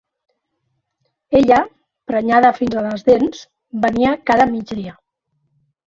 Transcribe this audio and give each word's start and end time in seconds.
Ella, 1.41 1.59
prenyada 2.13 2.53
fins 2.59 2.75
a 2.75 2.85
les 2.89 3.07
dents, 3.13 3.47
venia 3.87 4.19
cada 4.33 4.53
migdia. 4.59 5.01